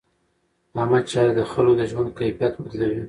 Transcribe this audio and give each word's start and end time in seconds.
عامه 0.77 0.99
چارې 1.11 1.31
د 1.35 1.41
خلکو 1.51 1.77
د 1.79 1.81
ژوند 1.91 2.09
کیفیت 2.19 2.53
بدلوي. 2.63 2.99